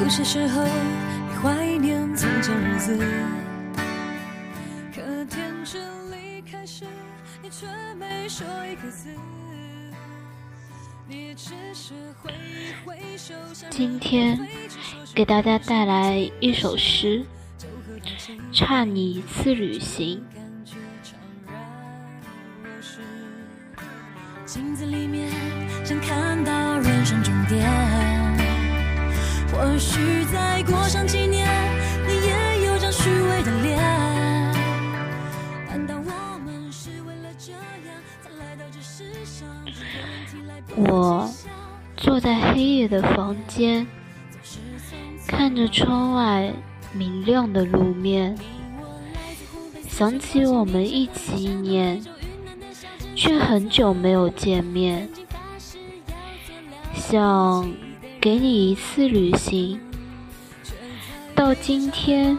[0.00, 2.98] 有些时候，你怀念从前日子，
[4.94, 6.86] 可天真离开时，
[7.42, 7.66] 你却
[7.98, 9.10] 没说一个字。
[11.10, 14.38] 你只是挥一挥手，像今天
[15.14, 17.24] 给大家带来一首诗，
[18.54, 20.22] 《差你一次旅行》。
[24.44, 25.30] 镜子里面
[25.82, 27.66] 想看到人生终点。
[29.50, 31.37] 或许再过上几年，
[40.86, 41.28] 我
[41.96, 43.86] 坐在黑夜的房间，
[45.26, 46.52] 看着窗外
[46.92, 48.38] 明亮的路面，
[49.88, 52.00] 想起我们一起一年，
[53.16, 55.08] 却很久没有见面，
[56.94, 57.68] 想
[58.20, 59.80] 给你一次旅行，
[61.34, 62.38] 到今天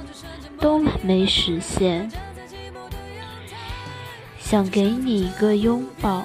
[0.59, 2.09] 都没实现，
[4.40, 6.24] 想给你一个拥抱。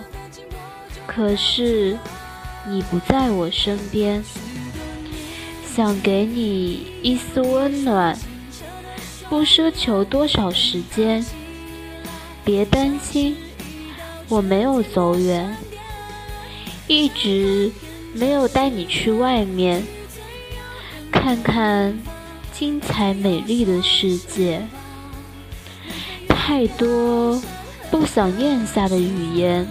[1.15, 1.97] 可是
[2.69, 4.25] 你不在我身边，
[5.65, 8.19] 想给你一丝温暖，
[9.29, 11.25] 不奢求多少时间。
[12.45, 13.37] 别担心，
[14.29, 15.57] 我没有走远，
[16.89, 17.71] 一直
[18.13, 19.83] 没有带你去外面
[21.13, 21.99] 看看
[22.53, 24.67] 精彩美丽的世界。
[26.29, 27.41] 太多
[27.91, 29.67] 不想咽下的语言。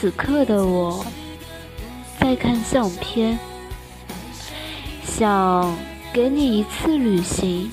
[0.00, 1.04] 此刻的我
[2.18, 3.38] 在看相片，
[5.04, 5.76] 想
[6.10, 7.70] 给你一次旅行，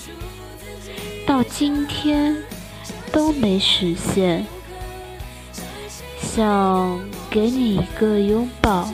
[1.26, 2.36] 到今天
[3.14, 4.46] 都没实现。
[6.20, 7.00] 想
[7.30, 8.90] 给你一个拥抱，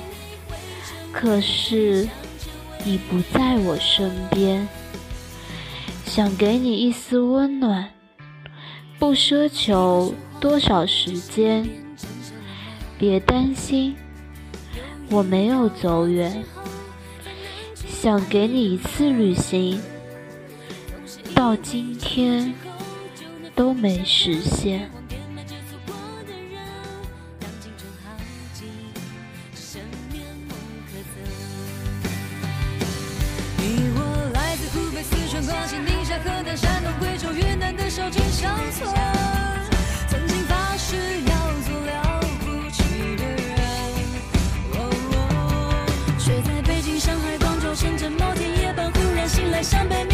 [1.11, 2.07] 可是
[2.85, 4.67] 你不在我身边。
[6.05, 7.89] 想给你一丝温暖，
[8.99, 11.67] 不奢求多少时间。
[12.97, 13.95] 别担心，
[15.09, 16.43] 我没有走远，
[17.87, 19.79] 想给你一次旅行，
[21.35, 22.53] 到今天
[23.55, 24.89] 都没实现。
[47.75, 50.12] 趁着某天夜半忽然醒来，想被。